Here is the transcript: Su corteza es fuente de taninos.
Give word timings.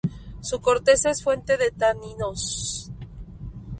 Su 0.41 0.61
corteza 0.61 1.11
es 1.11 1.23
fuente 1.23 1.57
de 1.57 1.69
taninos. 1.69 2.89